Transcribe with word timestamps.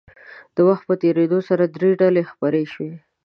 د 0.55 0.57
وخت 0.67 0.83
په 0.89 0.93
تېرېدو 1.03 1.39
سره 1.49 1.63
درې 1.75 1.91
ډلې 2.01 2.23
خپرې 2.31 2.63
شوې. 2.73 2.93